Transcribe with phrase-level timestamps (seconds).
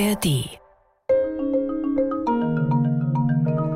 [0.00, 0.48] ARD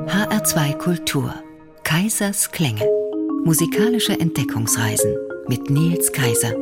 [0.06, 1.34] HR2 Kultur
[1.82, 2.88] Kaisers Klänge
[3.44, 5.14] Musikalische Entdeckungsreisen
[5.48, 6.54] mit Nils Kaiser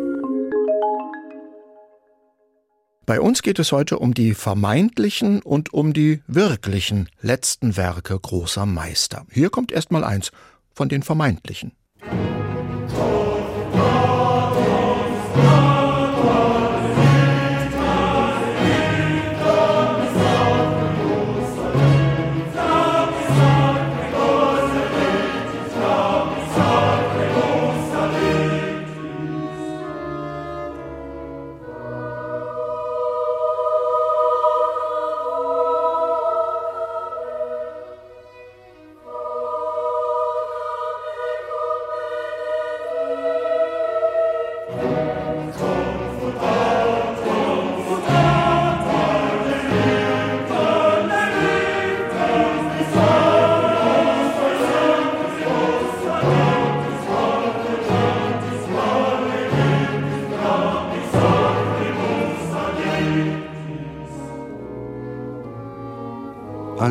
[3.07, 8.67] Bei uns geht es heute um die vermeintlichen und um die wirklichen letzten Werke großer
[8.67, 9.27] Meister.
[9.31, 10.33] Hier kommt erst mal eins
[10.75, 11.71] von den vermeintlichen.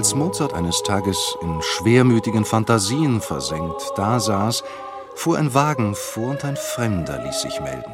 [0.02, 4.64] Als Mozart eines Tages in schwermütigen Fantasien versenkt dasaß,
[5.14, 7.94] fuhr ein Wagen vor und ein Fremder ließ sich melden.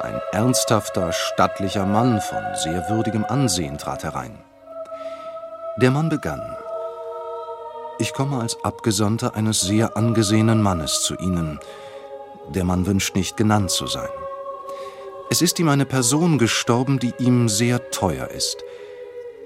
[0.00, 4.42] Ein ernsthafter, stattlicher Mann von sehr würdigem Ansehen trat herein.
[5.80, 6.42] Der Mann begann.
[8.00, 11.60] Ich komme als Abgesandter eines sehr angesehenen Mannes zu Ihnen.
[12.48, 14.10] Der Mann wünscht nicht genannt zu sein.
[15.30, 18.64] Es ist ihm eine Person gestorben, die ihm sehr teuer ist.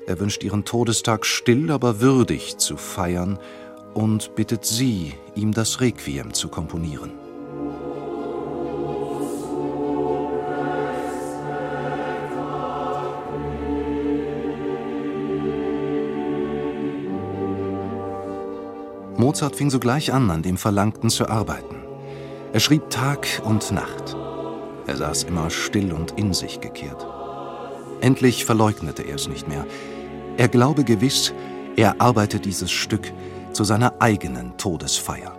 [0.06, 3.38] Er wünscht ihren Todestag still, aber würdig zu feiern
[3.94, 7.12] und bittet Sie, ihm das Requiem zu komponieren.
[19.16, 21.76] Mozart fing sogleich an, an dem Verlangten zu arbeiten.
[22.52, 24.16] Er schrieb Tag und Nacht.
[24.88, 27.06] Er saß immer still und in sich gekehrt.
[28.00, 29.64] Endlich verleugnete er es nicht mehr.
[30.38, 31.32] Er glaube gewiss,
[31.76, 33.12] er arbeite dieses Stück
[33.52, 35.38] zu seiner eigenen Todesfeier.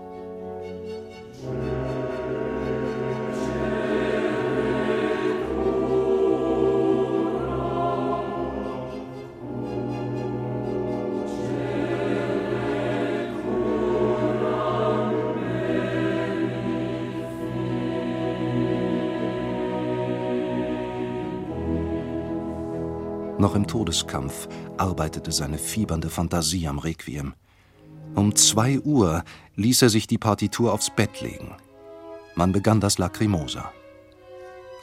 [23.40, 24.48] Noch im Todeskampf
[24.84, 27.34] arbeitete seine fiebernde Fantasie am Requiem.
[28.16, 29.24] Um zwei Uhr
[29.56, 31.56] ließ er sich die Partitur aufs Bett legen.
[32.36, 33.72] Man begann das Lacrimosa.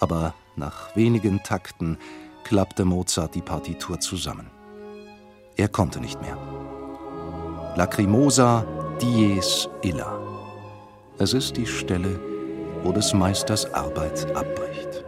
[0.00, 1.98] Aber nach wenigen Takten
[2.44, 4.50] klappte Mozart die Partitur zusammen.
[5.56, 6.38] Er konnte nicht mehr.
[7.76, 8.64] Lacrimosa
[9.02, 10.18] dies illa.
[11.18, 12.18] Es ist die Stelle,
[12.82, 14.99] wo des Meisters Arbeit abbricht.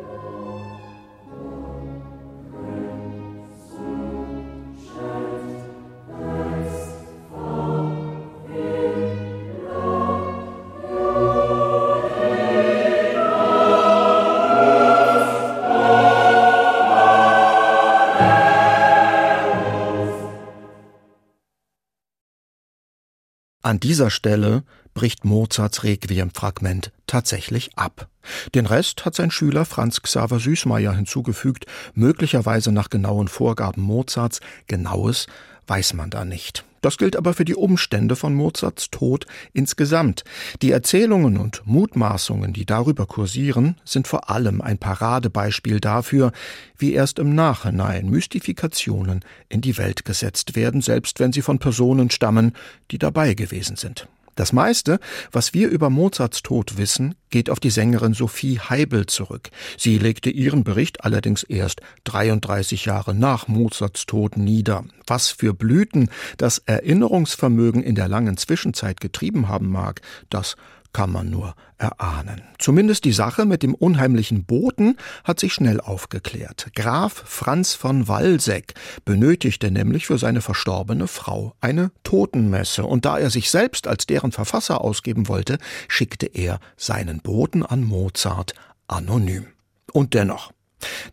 [23.73, 28.07] An dieser Stelle bricht Mozarts Requiem-Fragment tatsächlich ab.
[28.55, 34.41] Den Rest hat sein Schüler Franz Xaver Süßmeier hinzugefügt, möglicherweise nach genauen Vorgaben Mozarts.
[34.67, 35.27] Genaues
[35.67, 36.65] weiß man da nicht.
[36.83, 40.25] Das gilt aber für die Umstände von Mozarts Tod insgesamt.
[40.63, 46.33] Die Erzählungen und Mutmaßungen, die darüber kursieren, sind vor allem ein Paradebeispiel dafür,
[46.77, 52.11] wie erst im Nachhinein Mystifikationen in die Welt gesetzt werden, selbst wenn sie von Personen
[52.11, 52.53] stammen,
[52.91, 54.09] die dabei gewesen sind.
[54.35, 54.99] Das meiste,
[55.31, 59.51] was wir über Mozarts Tod wissen, geht auf die Sängerin Sophie Heibel zurück.
[59.77, 64.85] Sie legte ihren Bericht allerdings erst 33 Jahre nach Mozarts Tod nieder.
[65.07, 66.09] Was für Blüten
[66.39, 70.01] das Erinnerungsvermögen in der langen Zwischenzeit getrieben haben mag,
[70.31, 70.57] das
[70.93, 72.43] kann man nur erahnen.
[72.59, 76.69] Zumindest die Sache mit dem unheimlichen Boten hat sich schnell aufgeklärt.
[76.75, 78.75] Graf Franz von Walseck
[79.05, 84.33] benötigte nämlich für seine verstorbene Frau eine Totenmesse, und da er sich selbst als deren
[84.33, 85.59] Verfasser ausgeben wollte,
[85.89, 88.55] schickte er seinen Boten an Mozart
[88.87, 89.47] anonym.
[89.93, 90.53] Und dennoch,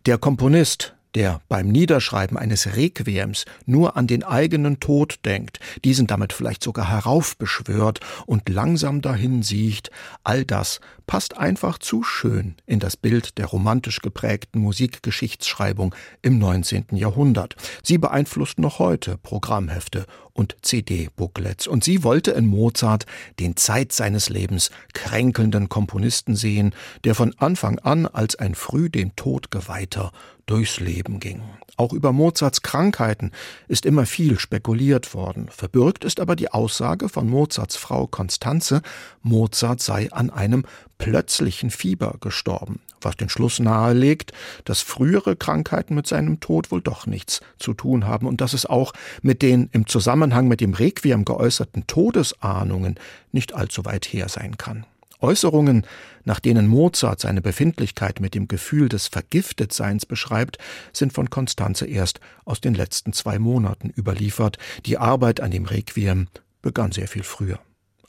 [0.06, 6.32] der Komponist der beim Niederschreiben eines Requiems nur an den eigenen Tod denkt, diesen damit
[6.32, 9.90] vielleicht sogar heraufbeschwört und langsam dahin sieht,
[10.24, 10.80] all das
[11.10, 15.92] passt einfach zu schön in das Bild der romantisch geprägten Musikgeschichtsschreibung
[16.22, 16.86] im 19.
[16.92, 17.56] Jahrhundert.
[17.82, 21.66] Sie beeinflusst noch heute Programmhefte und CD-Booklets.
[21.66, 23.06] Und sie wollte in Mozart
[23.40, 29.16] den Zeit seines Lebens kränkelnden Komponisten sehen, der von Anfang an als ein früh dem
[29.16, 30.12] Tod geweihter
[30.46, 31.42] durchs Leben ging.
[31.76, 33.30] Auch über Mozarts Krankheiten
[33.66, 35.48] ist immer viel spekuliert worden.
[35.50, 38.82] Verbürgt ist aber die Aussage von Mozarts Frau Konstanze,
[39.22, 40.66] Mozart sei an einem
[40.98, 44.32] plötzlichen Fieber gestorben, was den Schluss nahelegt,
[44.66, 48.66] dass frühere Krankheiten mit seinem Tod wohl doch nichts zu tun haben und dass es
[48.66, 48.92] auch
[49.22, 52.96] mit den im Zusammenhang mit dem Requiem geäußerten Todesahnungen
[53.32, 54.84] nicht allzu weit her sein kann.
[55.20, 55.86] Äußerungen,
[56.24, 60.58] nach denen Mozart seine Befindlichkeit mit dem Gefühl des Vergiftetseins beschreibt,
[60.92, 64.58] sind von Konstanze erst aus den letzten zwei Monaten überliefert.
[64.86, 66.28] Die Arbeit an dem Requiem
[66.62, 67.58] begann sehr viel früher.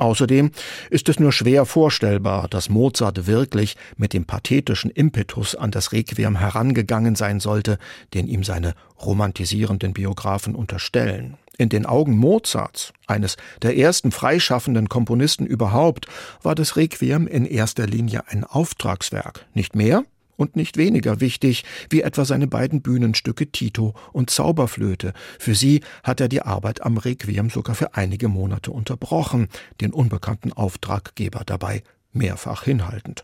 [0.02, 0.50] Außerdem
[0.90, 6.38] ist es nur schwer vorstellbar, dass Mozart wirklich mit dem pathetischen Impetus an das Requiem
[6.38, 7.78] herangegangen sein sollte,
[8.16, 11.38] den ihm seine romantisierenden Biografen unterstellen.
[11.62, 16.08] In den Augen Mozarts, eines der ersten freischaffenden Komponisten überhaupt,
[16.42, 20.04] war das Requiem in erster Linie ein Auftragswerk, nicht mehr
[20.38, 25.14] und nicht weniger wichtig wie etwa seine beiden Bühnenstücke Tito und Zauberflöte.
[25.38, 29.48] Für sie hat er die Arbeit am Requiem sogar für einige Monate unterbrochen,
[29.82, 33.24] den unbekannten Auftraggeber dabei mehrfach hinhaltend.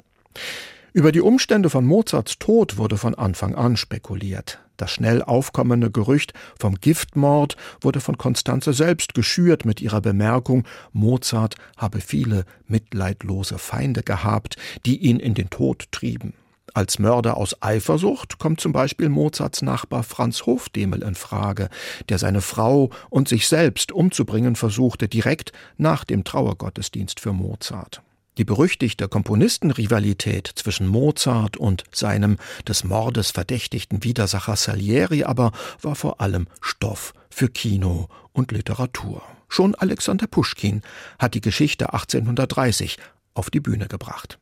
[0.97, 4.57] Über die Umstände von Mozarts Tod wurde von Anfang an spekuliert.
[4.77, 10.63] Das schnell aufkommende Gerücht vom Giftmord wurde von Konstanze selbst geschürt mit ihrer Bemerkung,
[10.93, 14.55] Mozart habe viele mitleidlose Feinde gehabt,
[14.87, 16.33] die ihn in den Tod trieben.
[16.73, 21.69] Als Mörder aus Eifersucht kommt zum Beispiel Mozarts Nachbar Franz Hofdemel in Frage,
[22.09, 28.01] der seine Frau und sich selbst umzubringen versuchte, direkt nach dem Trauergottesdienst für Mozart.
[28.37, 32.37] Die berüchtigte Komponistenrivalität zwischen Mozart und seinem
[32.67, 35.51] des Mordes verdächtigten Widersacher Salieri aber
[35.81, 39.23] war vor allem Stoff für Kino und Literatur.
[39.47, 40.83] Schon Alexander Puschkin
[41.17, 42.97] hat die Geschichte 1830
[43.33, 44.37] auf die Bühne gebracht.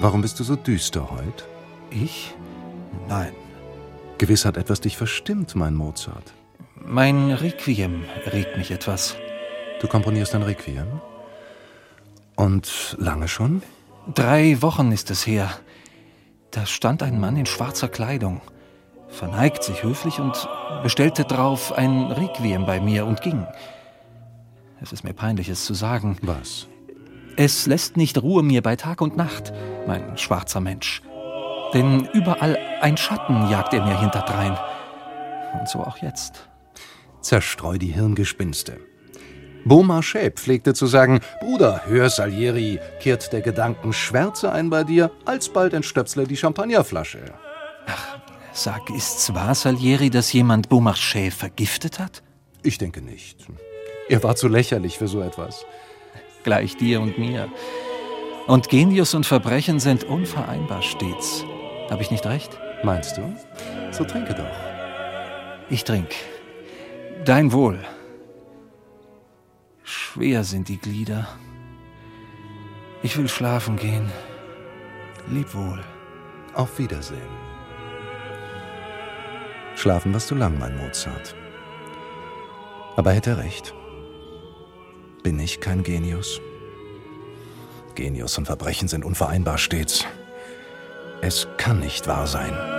[0.00, 1.44] Warum bist du so düster heute?
[1.90, 2.34] Ich?
[3.08, 3.32] Nein.
[4.16, 6.32] Gewiss hat etwas dich verstimmt, mein Mozart.
[6.84, 9.16] Mein Requiem regt mich etwas.
[9.80, 11.00] Du komponierst ein Requiem?
[12.36, 13.62] Und lange schon?
[14.14, 15.50] Drei Wochen ist es her.
[16.50, 18.40] Da stand ein Mann in schwarzer Kleidung,
[19.08, 20.48] verneigt sich höflich und
[20.82, 23.46] bestellte drauf ein Requiem bei mir und ging.
[24.80, 26.16] Es ist mir peinlich, es zu sagen.
[26.22, 26.68] Was?
[27.36, 29.52] Es lässt nicht Ruhe mir bei Tag und Nacht,
[29.86, 31.02] mein schwarzer Mensch.
[31.74, 34.56] Denn überall ein Schatten jagt er mir hinterdrein.
[35.58, 36.48] Und so auch jetzt.
[37.20, 38.78] Zerstreu die Hirngespinste.
[39.64, 45.74] Beaumarchais pflegte zu sagen, Bruder, hör Salieri, kehrt der Gedanken Schwärze ein bei dir, alsbald
[45.74, 47.34] entstöpsle die Champagnerflasche.
[47.86, 48.18] Ach,
[48.52, 52.22] sag, ist's wahr, Salieri, dass jemand Beaumarchais vergiftet hat?
[52.62, 53.46] Ich denke nicht.
[54.08, 55.66] Er war zu lächerlich für so etwas.
[56.44, 57.48] Gleich dir und mir.
[58.46, 61.44] Und Genius und Verbrechen sind unvereinbar stets.
[61.90, 62.58] Hab ich nicht recht?
[62.82, 63.36] Meinst du?
[63.90, 64.46] So trinke doch.
[65.68, 66.08] Ich trink.
[67.24, 67.84] Dein Wohl.
[69.82, 71.28] Schwer sind die Glieder.
[73.02, 74.10] Ich will schlafen gehen.
[75.26, 75.82] Lieb wohl.
[76.54, 77.20] Auf Wiedersehen.
[79.74, 81.34] Schlafen wirst du lang, mein Mozart.
[82.96, 83.74] Aber hätte recht.
[85.22, 86.40] Bin ich kein Genius?
[87.94, 90.04] Genius und Verbrechen sind unvereinbar stets.
[91.20, 92.77] Es kann nicht wahr sein.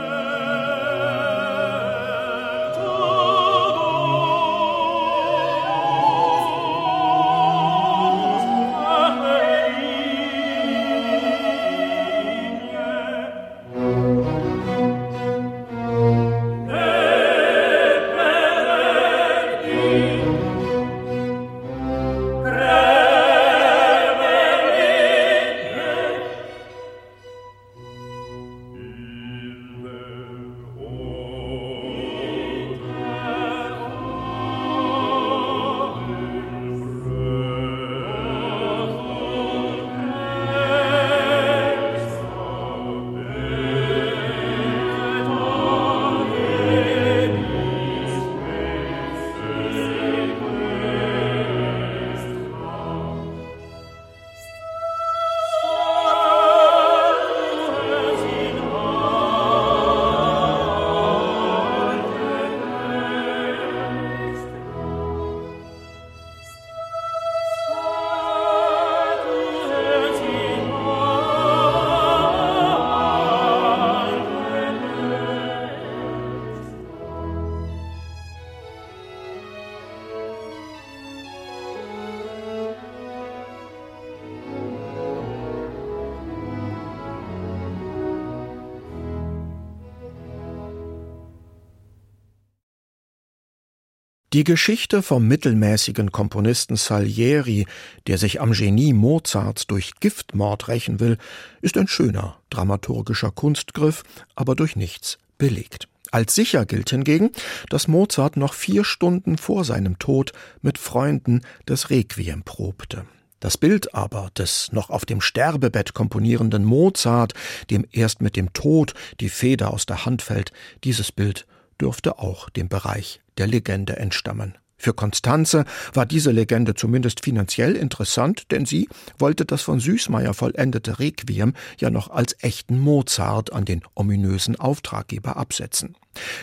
[94.32, 97.66] Die Geschichte vom mittelmäßigen Komponisten Salieri,
[98.06, 101.18] der sich am Genie Mozarts durch Giftmord rächen will,
[101.62, 104.04] ist ein schöner dramaturgischer Kunstgriff,
[104.36, 105.88] aber durch nichts belegt.
[106.12, 107.32] Als sicher gilt hingegen,
[107.72, 113.06] dass Mozart noch vier Stunden vor seinem Tod mit Freunden das Requiem probte.
[113.40, 117.34] Das Bild aber des noch auf dem Sterbebett komponierenden Mozart,
[117.72, 120.52] dem erst mit dem Tod die Feder aus der Hand fällt,
[120.84, 121.48] dieses Bild
[121.82, 124.58] dürfte auch dem Bereich der Legende entstammen.
[124.82, 131.00] Für Konstanze war diese Legende zumindest finanziell interessant, denn sie wollte das von Süßmeier vollendete
[131.00, 135.98] Requiem ja noch als echten Mozart an den ominösen Auftraggeber absetzen.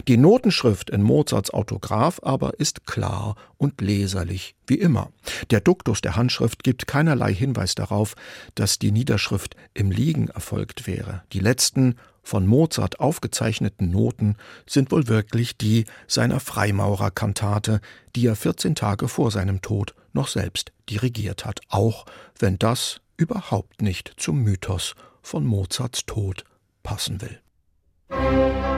[0.07, 5.13] Die Notenschrift in Mozarts Autograph aber ist klar und leserlich wie immer.
[5.51, 8.17] Der Duktus der Handschrift gibt keinerlei Hinweis darauf,
[8.55, 11.23] dass die Niederschrift im Liegen erfolgt wäre.
[11.33, 11.97] Die letzten
[12.27, 17.81] von Mozart aufgezeichneten Noten sind wohl wirklich die seiner Freimaurerkantate,
[18.17, 22.05] die er 14 Tage vor seinem Tod noch selbst dirigiert hat, auch
[22.37, 26.45] wenn das überhaupt nicht zum Mythos von Mozarts Tod
[26.83, 27.41] passen will.
[28.11, 28.77] Musik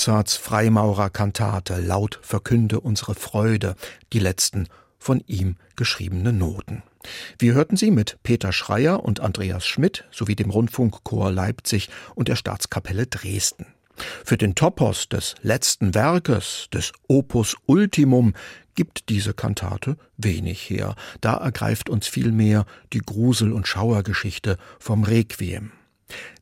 [0.00, 3.76] Mozarts Freimaurerkantate Laut verkünde unsere Freude,
[4.14, 4.66] die letzten
[4.98, 6.82] von ihm geschriebene Noten.
[7.38, 12.36] Wir hörten sie mit Peter Schreier und Andreas Schmidt sowie dem Rundfunkchor Leipzig und der
[12.36, 13.66] Staatskapelle Dresden.
[14.24, 18.32] Für den Topos des letzten Werkes, des Opus Ultimum,
[18.74, 20.94] gibt diese Kantate wenig her.
[21.20, 22.64] Da ergreift uns vielmehr
[22.94, 25.72] die Grusel- und Schauergeschichte vom Requiem.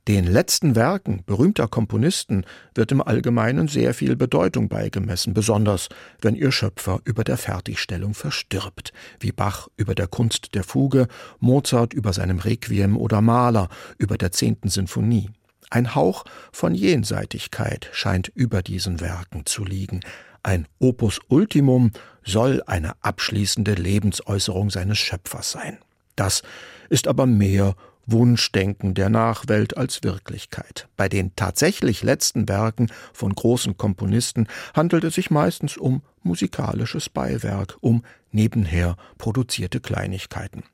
[0.07, 2.45] Den letzten Werken berühmter Komponisten
[2.75, 5.89] wird im Allgemeinen sehr viel Bedeutung beigemessen, besonders
[6.23, 11.09] wenn ihr Schöpfer über der Fertigstellung verstirbt, wie Bach über der Kunst der Fuge,
[11.41, 15.31] Mozart über seinem Requiem oder Mahler über der zehnten Sinfonie.
[15.71, 20.01] Ein Hauch von Jenseitigkeit scheint über diesen Werken zu liegen.
[20.43, 21.91] Ein Opus Ultimum
[22.25, 25.79] soll eine abschließende Lebensäußerung seines Schöpfers sein.
[26.17, 26.43] Das
[26.89, 27.75] ist aber mehr
[28.11, 30.89] Wunschdenken der Nachwelt als Wirklichkeit.
[30.97, 37.77] Bei den tatsächlich letzten Werken von großen Komponisten handelt es sich meistens um musikalisches Beiwerk,
[37.81, 40.65] um nebenher produzierte Kleinigkeiten.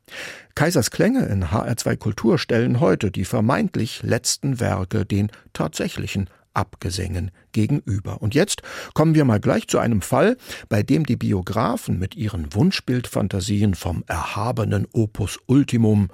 [0.54, 8.22] Kaisers Klänge in HR2 Kultur stellen heute die vermeintlich letzten Werke den tatsächlichen Abgesängen gegenüber.
[8.22, 8.62] Und jetzt
[8.94, 10.36] kommen wir mal gleich zu einem Fall,
[10.68, 16.08] bei dem die Biografen mit ihren Wunschbildfantasien vom erhabenen Opus Ultimum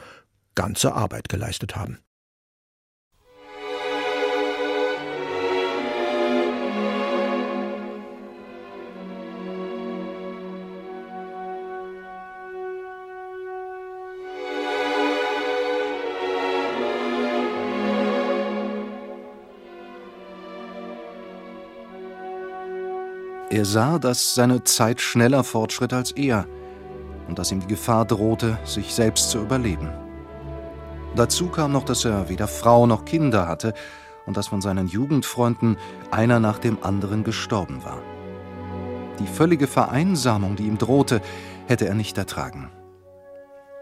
[0.60, 2.00] ganze Arbeit geleistet haben.
[23.48, 26.46] Er sah, dass seine Zeit schneller fortschritt als er
[27.28, 30.09] und dass ihm die Gefahr drohte, sich selbst zu überleben.
[31.16, 33.74] Dazu kam noch, dass er weder Frau noch Kinder hatte
[34.26, 35.76] und dass von seinen Jugendfreunden
[36.10, 38.00] einer nach dem anderen gestorben war.
[39.18, 41.20] Die völlige Vereinsamung, die ihm drohte,
[41.66, 42.70] hätte er nicht ertragen.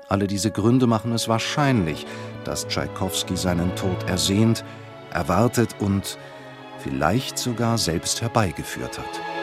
[0.08, 2.06] Alle diese Gründe machen es wahrscheinlich,
[2.44, 4.64] dass Tschaikowski seinen Tod ersehnt,
[5.12, 6.18] erwartet und
[6.78, 9.37] vielleicht sogar selbst herbeigeführt hat.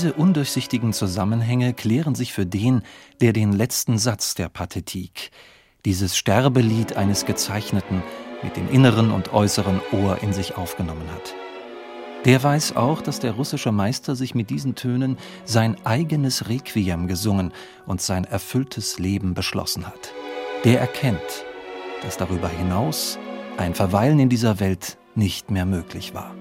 [0.00, 2.80] Diese undurchsichtigen Zusammenhänge klären sich für den,
[3.20, 5.30] der den letzten Satz der Pathetik,
[5.84, 8.02] dieses Sterbelied eines Gezeichneten,
[8.42, 11.34] mit dem inneren und äußeren Ohr in sich aufgenommen hat.
[12.24, 17.52] Der weiß auch, dass der russische Meister sich mit diesen Tönen sein eigenes Requiem gesungen
[17.84, 20.14] und sein erfülltes Leben beschlossen hat.
[20.64, 21.44] Der erkennt,
[22.02, 23.18] dass darüber hinaus
[23.58, 26.34] ein Verweilen in dieser Welt nicht mehr möglich war.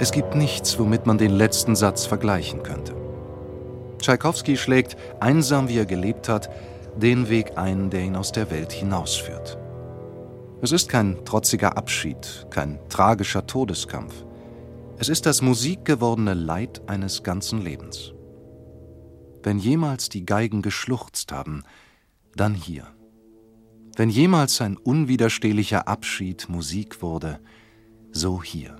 [0.00, 2.96] Es gibt nichts, womit man den letzten Satz vergleichen könnte.
[3.98, 6.48] Tschaikowski schlägt, einsam wie er gelebt hat,
[6.96, 9.58] den Weg ein, der ihn aus der Welt hinausführt.
[10.62, 14.24] Es ist kein trotziger Abschied, kein tragischer Todeskampf.
[14.96, 18.14] Es ist das musikgewordene Leid eines ganzen Lebens.
[19.42, 21.62] Wenn jemals die Geigen geschluchzt haben,
[22.36, 22.86] dann hier.
[23.96, 27.38] Wenn jemals ein unwiderstehlicher Abschied Musik wurde,
[28.12, 28.76] so hier.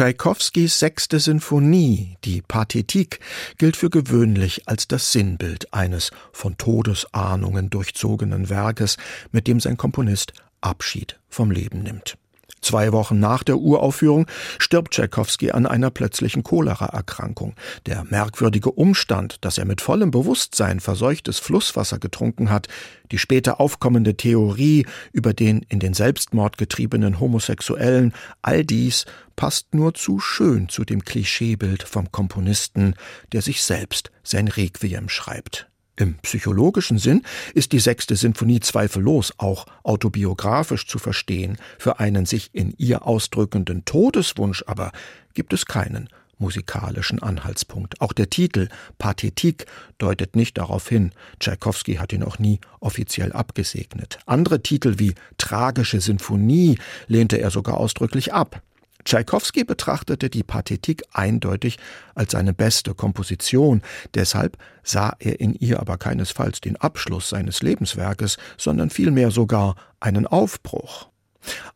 [0.00, 3.20] Tschaikowskis sechste Sinfonie, die Pathetik,
[3.58, 8.96] gilt für gewöhnlich als das Sinnbild eines von Todesahnungen durchzogenen Werkes,
[9.30, 10.32] mit dem sein Komponist
[10.62, 12.16] Abschied vom Leben nimmt.
[12.62, 14.26] Zwei Wochen nach der Uraufführung
[14.58, 17.54] stirbt Tschaikowski an einer plötzlichen Choleraerkrankung.
[17.86, 22.68] Der merkwürdige Umstand, dass er mit vollem Bewusstsein verseuchtes Flusswasser getrunken hat,
[23.12, 29.94] die später aufkommende Theorie über den in den Selbstmord getriebenen Homosexuellen, all dies passt nur
[29.94, 32.94] zu schön zu dem Klischeebild vom Komponisten,
[33.32, 35.69] der sich selbst sein Requiem schreibt.
[35.96, 37.22] Im psychologischen Sinn
[37.54, 41.58] ist die sechste Sinfonie zweifellos auch autobiografisch zu verstehen.
[41.78, 44.92] Für einen sich in ihr ausdrückenden Todeswunsch aber
[45.34, 46.08] gibt es keinen
[46.40, 48.00] musikalischen Anhaltspunkt.
[48.00, 49.66] Auch der Titel Pathetik
[49.98, 51.12] deutet nicht darauf hin.
[51.38, 54.18] Tschaikowski hat ihn auch nie offiziell abgesegnet.
[54.26, 58.62] Andere Titel wie Tragische Sinfonie lehnte er sogar ausdrücklich ab.
[59.04, 61.78] Tschaikowski betrachtete die Pathetik eindeutig
[62.14, 63.82] als seine beste Komposition,
[64.14, 70.26] deshalb sah er in ihr aber keinesfalls den Abschluss seines Lebenswerkes, sondern vielmehr sogar einen
[70.26, 71.08] Aufbruch.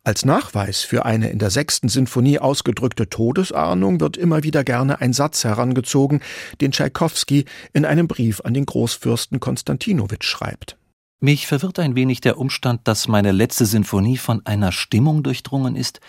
[0.03, 5.13] Als Nachweis für eine in der sechsten Sinfonie ausgedrückte Todesahnung wird immer wieder gerne ein
[5.13, 6.21] Satz herangezogen,
[6.61, 10.77] den Tschaikowski in einem Brief an den Großfürsten Konstantinowitsch schreibt.
[11.19, 15.99] Mich verwirrt ein wenig der Umstand, dass meine letzte Sinfonie von einer Stimmung durchdrungen ist,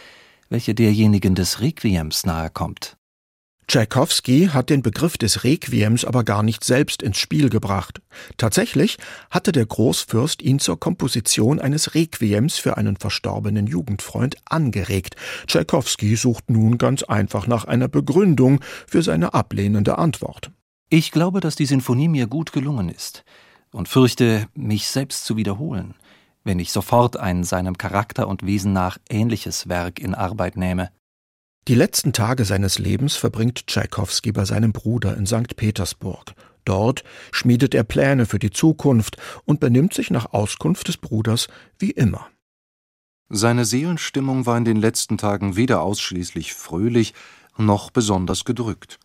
[0.49, 2.97] welche derjenigen des Requiems nahe kommt.
[3.69, 8.01] Tschaikowski hat den Begriff des Requiems aber gar nicht selbst ins Spiel gebracht.
[8.37, 8.97] Tatsächlich
[9.29, 15.17] hatte der Großfürst ihn zur Komposition eines Requiems für einen verstorbenen Jugendfreund angeregt.
[15.49, 20.53] Tschaikowski sucht nun ganz einfach nach einer Begründung für seine ablehnende Antwort.
[20.89, 23.25] Ich glaube, dass die Sinfonie mir gut gelungen ist
[23.73, 25.97] und fürchte, mich selbst zu wiederholen
[26.47, 30.91] wenn ich sofort ein seinem Charakter und Wesen nach ähnliches Werk in Arbeit nehme.
[31.67, 35.57] Die letzten Tage seines Lebens verbringt Tschaikowski bei seinem Bruder in St.
[35.57, 36.35] Petersburg.
[36.65, 41.91] Dort schmiedet er Pläne für die Zukunft und benimmt sich nach Auskunft des Bruders wie
[41.91, 42.29] immer.
[43.29, 47.13] Seine Seelenstimmung war in den letzten Tagen weder ausschließlich fröhlich
[47.57, 49.01] noch besonders gedrückt.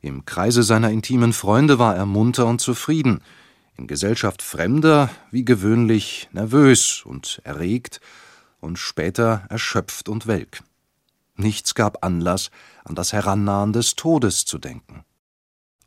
[0.00, 3.20] Im Kreise seiner intimen Freunde war er munter und zufrieden,
[3.76, 8.00] in Gesellschaft Fremder wie gewöhnlich nervös und erregt
[8.60, 10.62] und später erschöpft und welk.
[11.36, 12.50] Nichts gab Anlass,
[12.84, 15.04] an das Herannahen des Todes zu denken.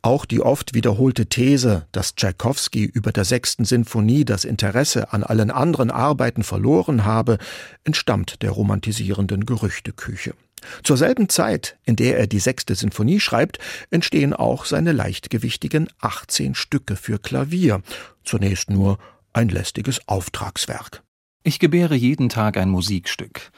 [0.02, 5.50] Auch die oft wiederholte These, dass Tschaikowski über der sechsten Sinfonie das Interesse an allen
[5.50, 7.38] anderen Arbeiten verloren habe,
[7.82, 10.34] entstammt der romantisierenden Gerüchteküche.
[10.82, 13.58] Zur selben Zeit, in der er die sechste Sinfonie schreibt,
[13.90, 17.82] entstehen auch seine leichtgewichtigen 18 Stücke für Klavier,
[18.24, 18.98] zunächst nur
[19.32, 21.02] ein lästiges Auftragswerk.
[21.42, 23.52] Ich gebäre jeden Tag ein Musikstück.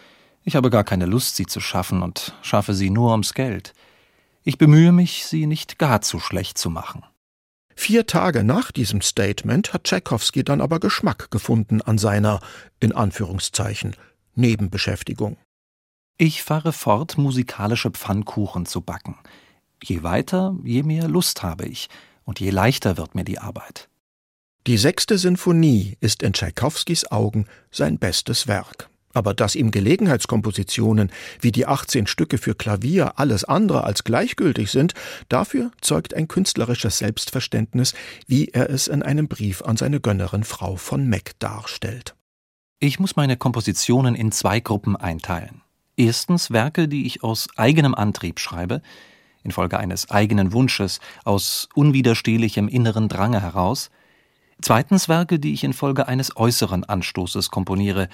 [0.44, 3.74] Ich habe gar keine Lust, sie zu schaffen und schaffe sie nur ums Geld.
[4.44, 7.04] Ich bemühe mich, sie nicht gar zu schlecht zu machen.
[7.76, 12.40] Vier Tage nach diesem Statement hat Tschaikowski dann aber Geschmack gefunden an seiner,
[12.80, 13.94] in Anführungszeichen,
[14.34, 15.36] Nebenbeschäftigung.
[16.20, 19.14] Ich fahre fort, musikalische Pfannkuchen zu backen.
[19.84, 21.88] Je weiter, je mehr Lust habe ich,
[22.24, 23.88] und je leichter wird mir die Arbeit.
[24.66, 28.90] Die sechste Sinfonie ist in Tschaikowskis Augen sein bestes Werk.
[29.14, 34.94] Aber dass ihm Gelegenheitskompositionen wie die 18 Stücke für Klavier alles andere als gleichgültig sind,
[35.28, 37.94] dafür zeugt ein künstlerisches Selbstverständnis,
[38.26, 42.16] wie er es in einem Brief an seine Gönnerin Frau von Meck darstellt.
[42.80, 45.62] Ich muss meine Kompositionen in zwei Gruppen einteilen.
[45.98, 48.82] Erstens Werke, die ich aus eigenem Antrieb schreibe,
[49.42, 53.90] infolge eines eigenen Wunsches, aus unwiderstehlichem inneren Drange heraus.
[54.62, 58.08] Zweitens Werke, die ich infolge eines äußeren Anstoßes komponiere,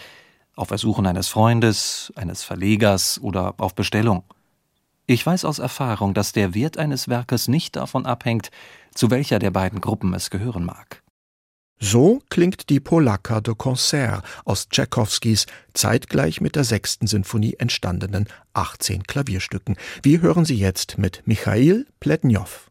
[0.57, 4.25] auf Ersuchen eines Freundes, eines Verlegers oder auf Bestellung.
[5.07, 8.51] Ich weiß aus Erfahrung, dass der Wert eines Werkes nicht davon abhängt,
[8.95, 11.04] zu welcher der beiden Gruppen es gehören mag.
[11.87, 15.45] So klingt die Polacca de Concert aus Tschaikowskis
[15.75, 19.77] zeitgleich mit der sechsten Sinfonie entstandenen 18 Klavierstücken.
[20.03, 22.71] Wir hören sie jetzt mit Michail Pletnjow.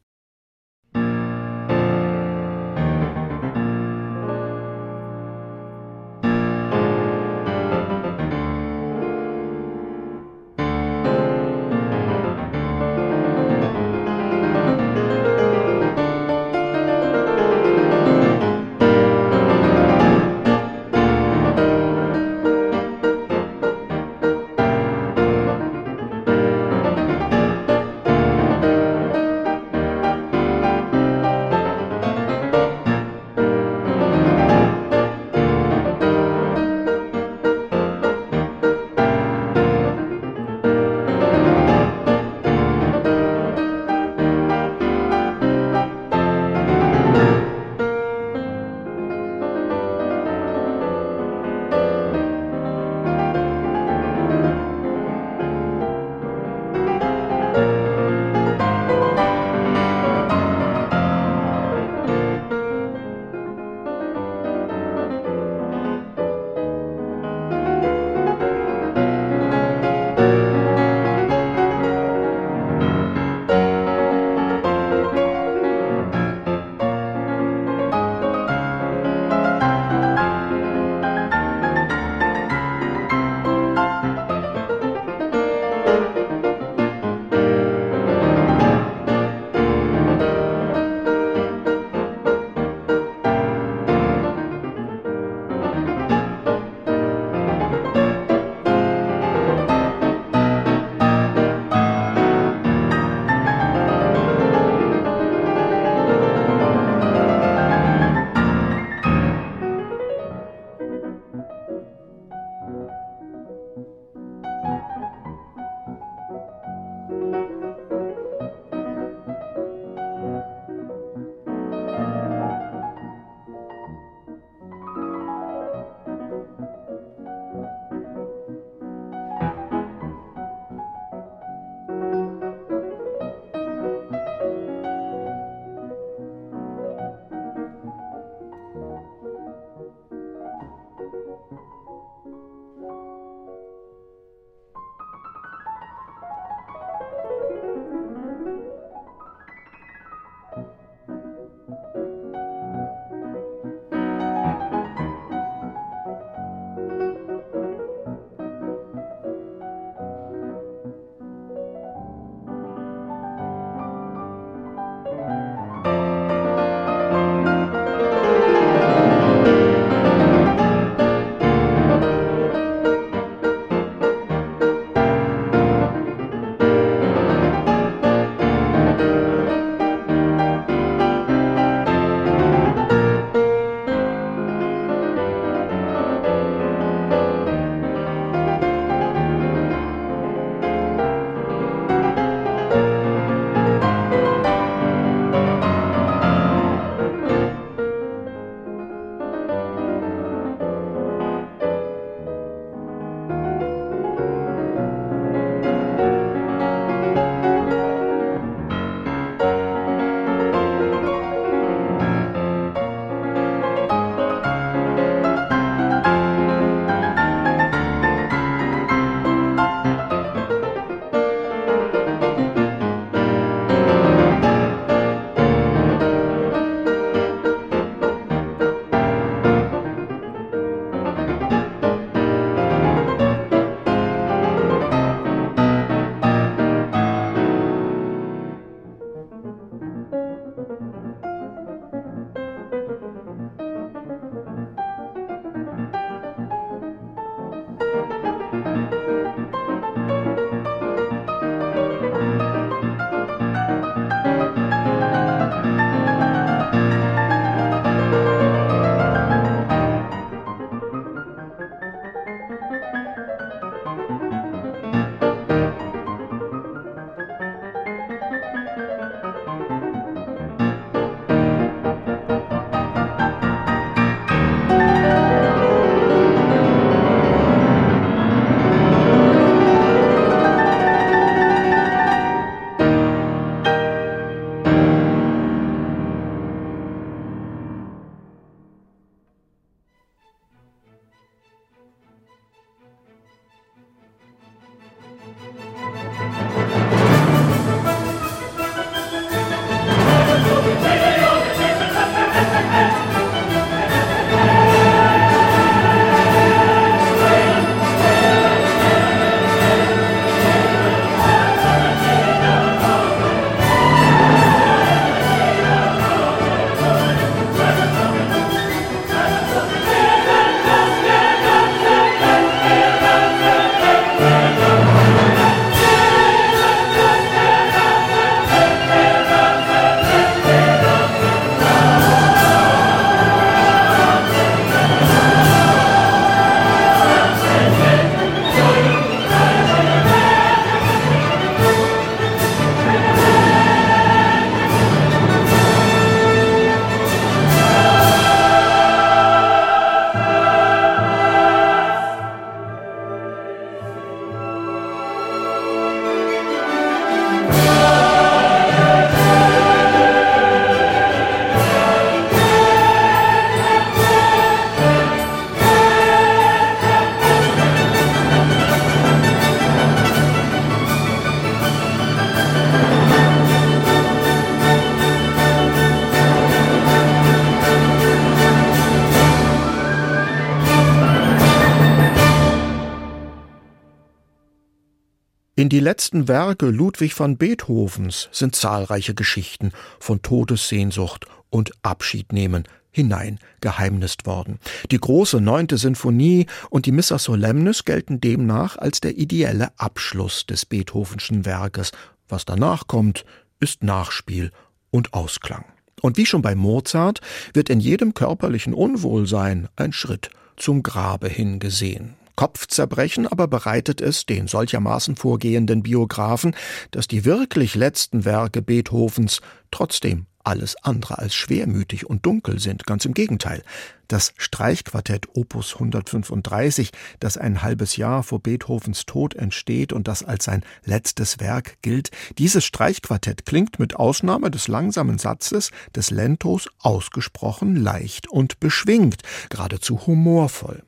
[385.73, 394.27] Die letzten Werke Ludwig van Beethovens sind zahlreiche Geschichten von Todessehnsucht und Abschiednehmen hinein geheimnist
[394.27, 394.59] worden.
[394.91, 400.67] Die große neunte Sinfonie und die Missa Solemnis gelten demnach als der ideelle Abschluss des
[400.67, 401.91] Beethovenschen Werkes.
[402.29, 403.25] Was danach kommt,
[403.59, 404.51] ist Nachspiel
[404.91, 405.65] und Ausklang.
[406.03, 407.19] Und wie schon bei Mozart
[407.55, 412.13] wird in jedem körperlichen Unwohlsein ein Schritt zum Grabe hingesehen.
[412.35, 416.55] Kopfzerbrechen aber bereitet es den solchermaßen vorgehenden Biografen,
[416.91, 419.41] dass die wirklich letzten Werke Beethovens
[419.71, 422.85] trotzdem alles andere als schwermütig und dunkel sind.
[422.85, 423.63] Ganz im Gegenteil.
[424.07, 430.45] Das Streichquartett Opus 135, das ein halbes Jahr vor Beethovens Tod entsteht und das als
[430.45, 437.75] sein letztes Werk gilt, dieses Streichquartett klingt mit Ausnahme des langsamen Satzes des Lentos ausgesprochen
[437.75, 440.83] leicht und beschwingt, geradezu humorvoll.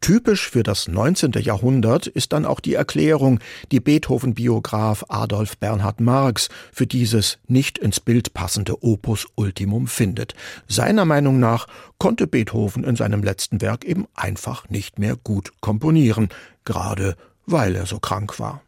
[0.00, 1.32] Typisch für das 19.
[1.32, 3.40] Jahrhundert ist dann auch die Erklärung,
[3.72, 10.34] die Beethoven-Biograf Adolf Bernhard Marx für dieses nicht ins Bild passende Opus Ultimum findet.
[10.68, 11.66] Seiner Meinung nach
[11.98, 16.28] konnte Beethoven in seinem letzten Werk eben einfach nicht mehr gut komponieren,
[16.64, 17.16] gerade
[17.46, 18.62] weil er so krank war.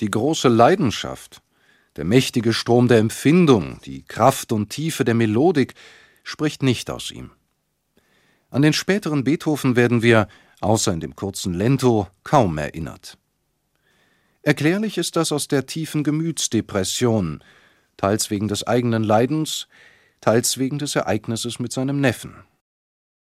[0.00, 1.42] Die große Leidenschaft,
[1.96, 5.74] der mächtige Strom der Empfindung, die Kraft und Tiefe der Melodik
[6.22, 7.30] spricht nicht aus ihm.
[8.50, 10.26] An den späteren Beethoven werden wir,
[10.60, 13.18] außer in dem kurzen Lento, kaum erinnert.
[14.42, 17.44] Erklärlich ist das aus der tiefen Gemütsdepression,
[17.98, 19.68] teils wegen des eigenen Leidens,
[20.22, 22.34] teils wegen des Ereignisses mit seinem Neffen.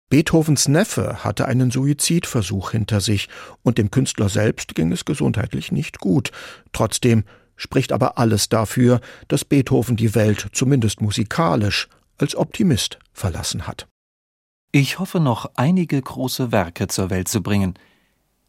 [0.09, 3.29] Beethovens Neffe hatte einen Suizidversuch hinter sich,
[3.63, 6.31] und dem Künstler selbst ging es gesundheitlich nicht gut.
[6.73, 7.25] Trotzdem
[7.57, 13.89] spricht aber alles dafür, dass Beethoven die Welt zumindest musikalisch als Optimist verlassen hat.
[14.71, 17.75] Ich hoffe noch einige große Werke zur Welt zu bringen.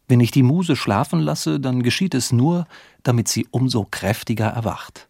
[0.07, 2.65] Wenn ich die Muse schlafen lasse, dann geschieht es nur,
[3.03, 5.07] damit sie umso kräftiger erwacht.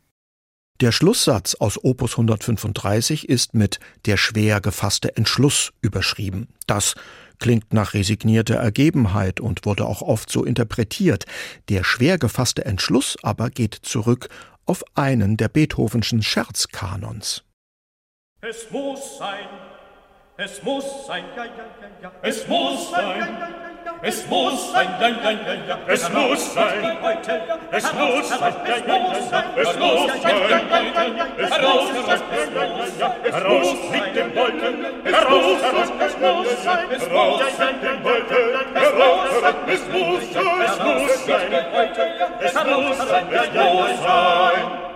[0.82, 6.48] Der Schlusssatz aus Opus 135 ist mit der schwer gefasste Entschluss überschrieben.
[6.68, 6.96] Das
[7.40, 11.26] klingt nach resignierter Ergebenheit und wurde auch oft so interpretiert.
[11.70, 14.30] Der schwer gefasste Entschluss aber geht zurück
[14.66, 17.44] auf einen der Beethovenschen Scherzkanons.
[18.42, 19.48] Es muss sein,
[20.42, 22.12] es muss sein, ja, ja, ja, ja.
[22.22, 23.38] Es muss sein,
[24.02, 25.78] es muss sein, ja, ja, ja, ja.
[25.86, 26.80] Es muss sein,
[27.72, 29.44] es muss sein, ja, ja, ja.
[29.58, 31.26] Es muss sein, ja, ja, ja.
[31.36, 32.22] Heraus, heraus,
[32.56, 33.10] ja, ja, ja.
[33.34, 34.74] Heraus mit dem Beutel,
[35.04, 37.98] heraus, heraus, es muss sein, heraus mit dem
[38.80, 41.52] heraus, heraus, es muss sein, es muss sein,
[42.40, 44.90] es muss sein, ja, ja, ja.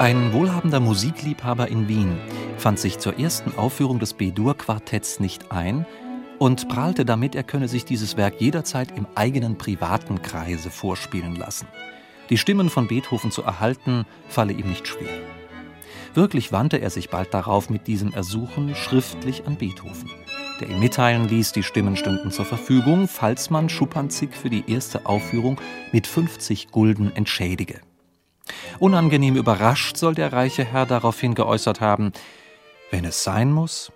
[0.00, 2.16] Ein wohlhabender Musikliebhaber in Wien
[2.56, 5.84] fand sich zur ersten Aufführung des B-Dur-Quartetts nicht ein
[6.38, 11.68] und prahlte damit, er könne sich dieses Werk jederzeit im eigenen privaten Kreise vorspielen lassen.
[12.30, 15.20] Die Stimmen von Beethoven zu erhalten, falle ihm nicht schwer.
[16.14, 20.08] Wirklich wandte er sich bald darauf mit diesem Ersuchen schriftlich an Beethoven,
[20.62, 25.04] der ihm mitteilen ließ, die Stimmen stünden zur Verfügung, falls man Schuppanzig für die erste
[25.04, 25.60] Aufführung
[25.92, 27.82] mit 50 Gulden entschädige.
[28.80, 32.12] Unangenehm überrascht soll der reiche Herr daraufhin geäußert haben,
[32.90, 33.92] wenn es sein muss.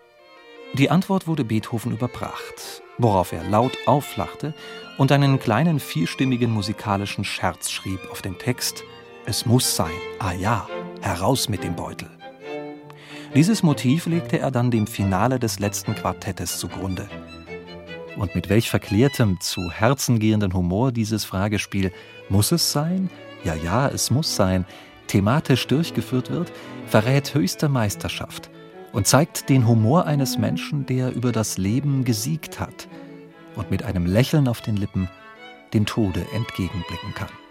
[0.74, 4.52] Die Antwort wurde Beethoven überbracht, worauf er laut auflachte
[4.98, 8.84] und einen kleinen vierstimmigen musikalischen Scherz schrieb auf den Text
[9.24, 10.68] Es muss sein, ah ja,
[11.00, 12.10] heraus mit dem Beutel.
[13.34, 17.08] Dieses Motiv legte er dann dem Finale des letzten Quartettes zugrunde.
[18.16, 21.90] Und mit welch verklärtem, zu Herzen gehenden Humor dieses Fragespiel
[22.28, 23.08] Muss es sein?
[23.44, 24.64] Ja, ja, es muss sein,
[25.06, 26.50] thematisch durchgeführt wird,
[26.86, 28.50] verrät höchste Meisterschaft
[28.92, 32.88] und zeigt den Humor eines Menschen, der über das Leben gesiegt hat
[33.56, 35.08] und mit einem Lächeln auf den Lippen
[35.72, 37.43] dem Tode entgegenblicken kann.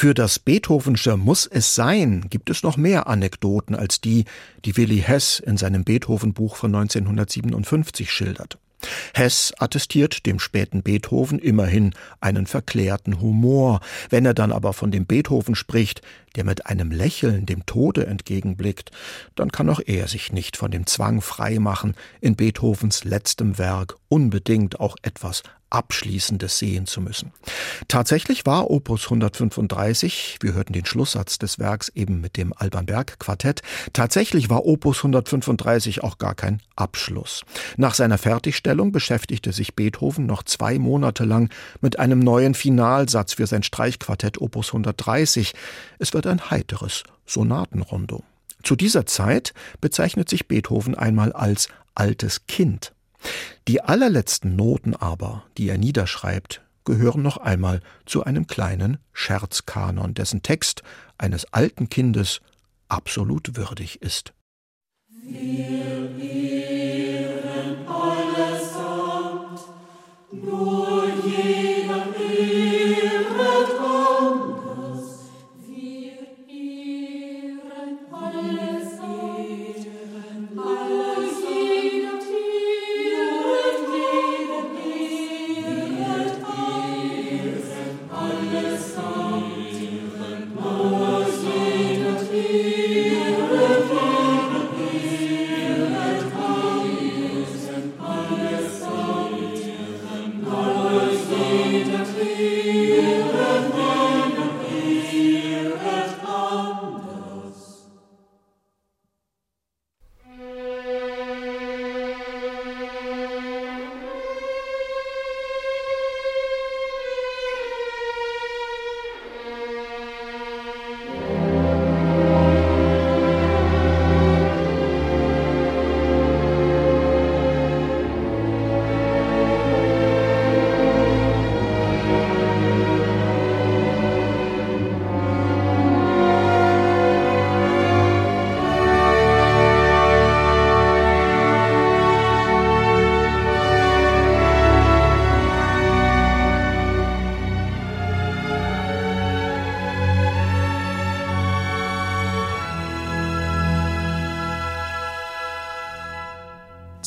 [0.00, 4.24] Für das Beethovensche Muss es sein gibt es noch mehr Anekdoten als die,
[4.64, 8.56] die Willi Hess in seinem Beethoven-Buch von 1957 schildert.
[9.12, 13.80] Hess attestiert dem späten Beethoven immerhin einen verklärten Humor.
[14.08, 16.00] Wenn er dann aber von dem Beethoven spricht,
[16.34, 18.92] der mit einem Lächeln dem Tode entgegenblickt,
[19.34, 24.80] dann kann auch er sich nicht von dem Zwang freimachen, in Beethovens letztem Werk unbedingt
[24.80, 27.32] auch etwas Abschließendes sehen zu müssen.
[27.88, 33.18] Tatsächlich war Opus 135, wir hörten den Schlusssatz des Werks eben mit dem Alban Berg
[33.18, 33.62] Quartett,
[33.92, 37.42] tatsächlich war Opus 135 auch gar kein Abschluss.
[37.76, 41.50] Nach seiner Fertigstellung beschäftigte sich Beethoven noch zwei Monate lang
[41.80, 45.54] mit einem neuen Finalsatz für sein Streichquartett Opus 130.
[45.98, 48.24] Es wird ein heiteres Sonatenrondo.
[48.62, 52.92] Zu dieser Zeit bezeichnet sich Beethoven einmal als altes Kind.
[53.68, 60.42] Die allerletzten Noten aber, die er niederschreibt, gehören noch einmal zu einem kleinen Scherzkanon, dessen
[60.42, 60.82] Text
[61.18, 62.40] eines alten Kindes
[62.88, 64.32] absolut würdig ist.
[65.22, 69.60] Wir ehren allesamt,
[70.32, 71.09] nur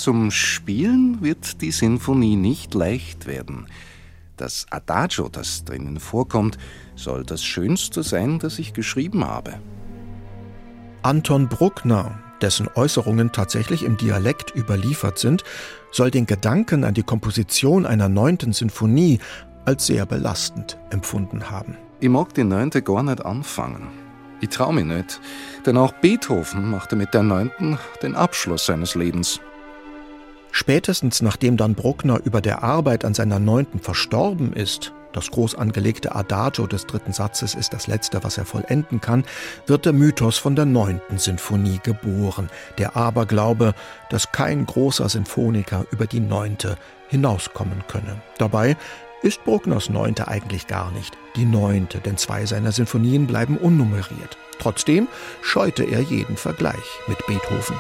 [0.04, 3.68] Zum Spielen wird die Sinfonie nicht leicht werden.
[4.36, 6.58] Das Adagio, das drinnen vorkommt,
[6.98, 9.54] soll das Schönste sein, das ich geschrieben habe.
[11.04, 15.46] Anton Bruckner, dessen Äußerungen tatsächlich im Dialekt überliefert sind,
[15.94, 19.20] soll den Gedanken an die Komposition einer neunten Sinfonie
[19.64, 21.78] als sehr belastend empfunden haben.
[22.02, 23.88] Ich mag die neunte gar nicht anfangen.
[24.42, 25.22] Ich traue mich nicht,
[25.66, 29.40] denn auch Beethoven machte mit der neunten den Abschluss seines Lebens.
[30.56, 36.16] Spätestens nachdem dann Bruckner über der Arbeit an seiner neunten verstorben ist, das groß angelegte
[36.16, 39.26] Adagio des dritten Satzes ist das letzte, was er vollenden kann,
[39.66, 43.74] wird der Mythos von der neunten Sinfonie geboren, der Aberglaube,
[44.12, 46.78] dass kein großer Sinfoniker über die neunte
[47.10, 48.22] hinauskommen könne.
[48.38, 48.78] Dabei
[49.24, 54.38] ist Bruckners neunte eigentlich gar nicht die neunte, denn zwei seiner Sinfonien bleiben unnummeriert.
[54.60, 55.08] Trotzdem
[55.42, 57.76] scheute er jeden Vergleich mit Beethoven.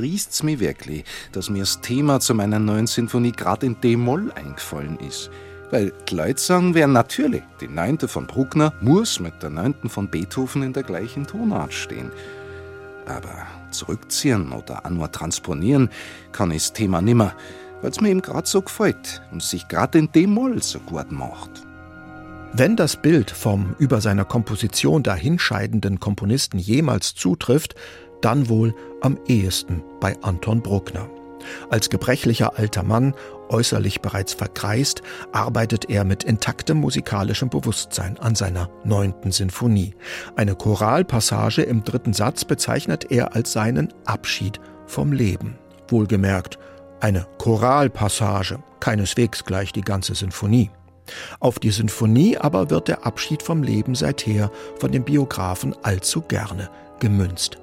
[0.00, 4.98] Verdrießt's mich wirklich, dass mir das Thema zu meiner neuen Sinfonie gerade in D-Moll eingefallen
[5.06, 5.28] ist.
[5.70, 10.08] Weil die Leute sagen werden natürlich, die neunte von Bruckner muss mit der neunten von
[10.08, 12.10] Beethoven in der gleichen Tonart stehen.
[13.04, 15.90] Aber zurückziehen oder auch nur transponieren
[16.32, 17.34] kann ich das Thema nimmer,
[17.82, 21.50] weil's mir eben gerade so gefällt und sich gerade in D-Moll so gut macht.
[22.54, 27.74] Wenn das Bild vom über seiner Komposition dahinscheidenden Komponisten jemals zutrifft,
[28.20, 31.08] dann wohl am ehesten bei Anton Bruckner.
[31.70, 33.14] Als gebrechlicher alter Mann,
[33.48, 35.02] äußerlich bereits verkreist,
[35.32, 39.94] arbeitet er mit intaktem musikalischem Bewusstsein an seiner neunten Sinfonie.
[40.36, 45.58] Eine Choralpassage im dritten Satz bezeichnet er als seinen Abschied vom Leben.
[45.88, 46.58] Wohlgemerkt,
[47.00, 50.70] eine Choralpassage, keineswegs gleich die ganze Sinfonie.
[51.40, 56.70] Auf die Sinfonie aber wird der Abschied vom Leben seither von den Biografen allzu gerne
[57.00, 57.58] gemünzt.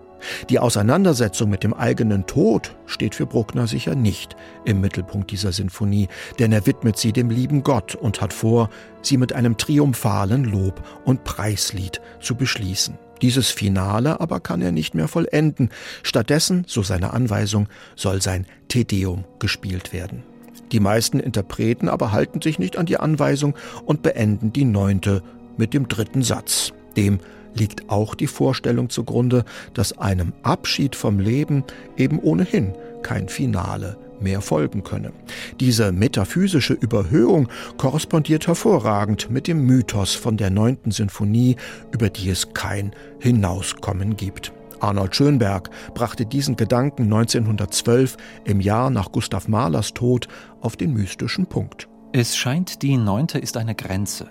[0.50, 6.08] Die Auseinandersetzung mit dem eigenen Tod steht für Bruckner sicher nicht im Mittelpunkt dieser Sinfonie,
[6.40, 8.70] denn er widmet sie dem lieben Gott und hat vor,
[9.02, 12.98] sie mit einem triumphalen Lob- und Preislied zu beschließen.
[13.22, 15.70] Dieses Finale aber kann er nicht mehr vollenden.
[16.04, 20.24] Stattdessen, so seine Anweisung, soll sein Tedeum gespielt werden.
[20.72, 23.56] Die meisten Interpreten aber halten sich nicht an die Anweisung
[23.86, 25.24] und beenden die neunte
[25.56, 27.20] mit dem dritten Satz, dem
[27.58, 29.44] liegt auch die Vorstellung zugrunde,
[29.74, 31.64] dass einem Abschied vom Leben
[31.98, 35.12] eben ohnehin kein Finale mehr folgen könne.
[35.60, 37.48] Diese metaphysische Überhöhung
[37.78, 41.56] korrespondiert hervorragend mit dem Mythos von der neunten Sinfonie,
[41.92, 44.52] über die es kein Hinauskommen gibt.
[44.80, 50.28] Arnold Schönberg brachte diesen Gedanken 1912 im Jahr nach Gustav Mahlers Tod
[50.62, 51.88] auf den mystischen Punkt.
[52.14, 54.28] Es scheint, die neunte ist eine Grenze.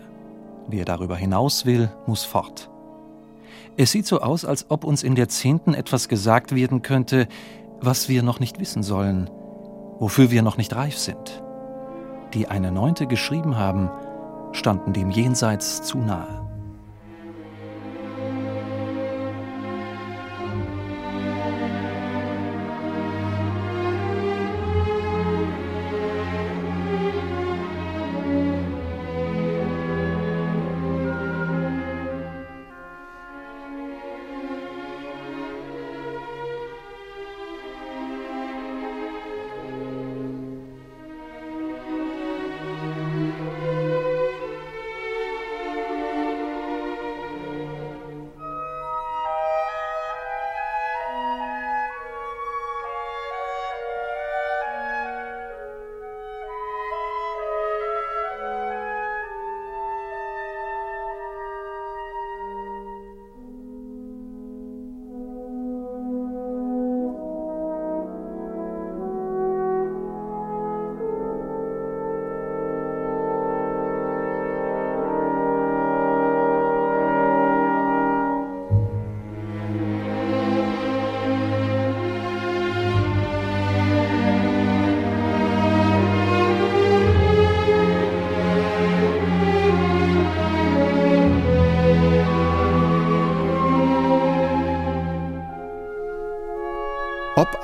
[0.68, 2.70] Wer darüber hinaus will, muss fort.
[3.78, 7.28] Es sieht so aus, als ob uns in der Zehnten etwas gesagt werden könnte,
[7.80, 9.28] was wir noch nicht wissen sollen,
[9.98, 11.42] wofür wir noch nicht reif sind.
[12.32, 13.90] Die eine Neunte geschrieben haben,
[14.52, 16.46] standen dem Jenseits zu nahe.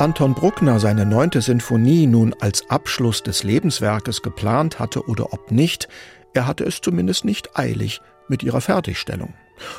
[0.03, 5.87] Anton Bruckner seine neunte Sinfonie nun als Abschluss des Lebenswerkes geplant hatte oder ob nicht,
[6.35, 9.33] er hatte es zumindest nicht eilig mit ihrer Fertigstellung.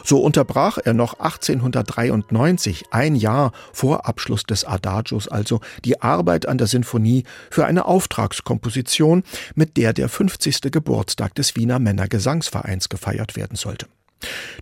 [0.05, 6.57] So unterbrach er noch 1893, ein Jahr vor Abschluss des Adagios also, die Arbeit an
[6.57, 9.23] der Sinfonie für eine Auftragskomposition,
[9.55, 10.71] mit der der 50.
[10.71, 13.87] Geburtstag des Wiener Männergesangsvereins gefeiert werden sollte.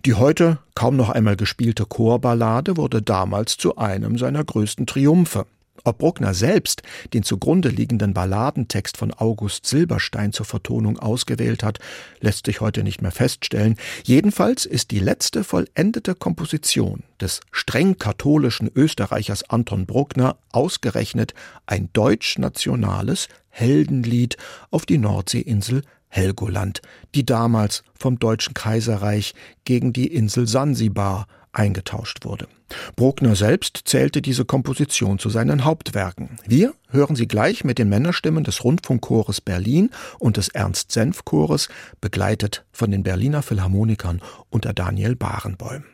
[0.04, 5.46] Die heute kaum noch einmal gespielte Chorballade wurde damals zu einem seiner größten Triumphe.
[5.84, 6.82] Ob Bruckner selbst
[7.12, 11.80] den zugrunde liegenden Balladentext von August Silberstein zur Vertonung ausgewählt hat,
[12.20, 13.76] lässt sich heute nicht mehr feststellen.
[14.04, 21.34] Jedenfalls ist die letzte vollendete Komposition des streng katholischen Österreichers Anton Bruckner ausgerechnet
[21.66, 24.36] ein deutsch-nationales Heldenlied
[24.70, 25.82] auf die Nordseeinsel
[26.12, 26.82] Helgoland,
[27.14, 29.34] die damals vom Deutschen Kaiserreich
[29.64, 32.48] gegen die Insel Sansibar eingetauscht wurde.
[32.96, 36.38] Bruckner selbst zählte diese Komposition zu seinen Hauptwerken.
[36.46, 41.68] Wir hören sie gleich mit den Männerstimmen des Rundfunkchores Berlin und des Ernst-Senf-Chores,
[42.00, 45.84] begleitet von den Berliner Philharmonikern unter Daniel Barenboim.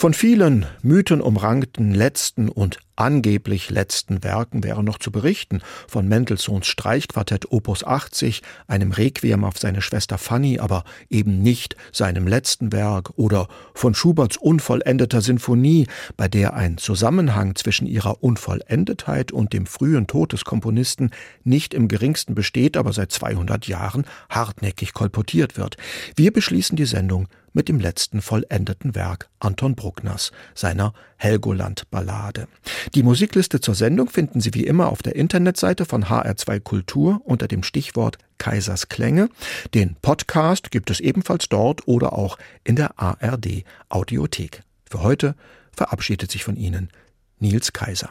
[0.00, 7.50] Von vielen mythenumrankten letzten und angeblich letzten Werken wäre noch zu berichten, von Mendelssohns Streichquartett
[7.50, 13.48] Opus 80, einem Requiem auf seine Schwester Fanny, aber eben nicht seinem letzten Werk, oder
[13.74, 20.32] von Schuberts unvollendeter Sinfonie, bei der ein Zusammenhang zwischen ihrer Unvollendetheit und dem frühen Tod
[20.32, 21.10] des Komponisten
[21.42, 25.76] nicht im geringsten besteht, aber seit 200 Jahren hartnäckig kolportiert wird.
[26.14, 32.48] Wir beschließen die Sendung mit dem letzten vollendeten Werk Anton Bruckners, seiner Helgoland-Ballade.
[32.94, 37.48] Die Musikliste zur Sendung finden Sie wie immer auf der Internetseite von HR2 Kultur unter
[37.48, 39.28] dem Stichwort Kaisers Klänge.
[39.74, 44.62] Den Podcast gibt es ebenfalls dort oder auch in der ARD Audiothek.
[44.88, 45.34] Für heute
[45.72, 46.90] verabschiedet sich von Ihnen
[47.38, 48.10] Nils Kaiser.